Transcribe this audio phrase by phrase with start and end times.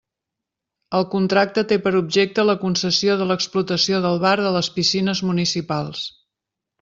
[0.99, 6.03] El contracte té per objecte la concessió de l'explotació del bar de les piscines municipals.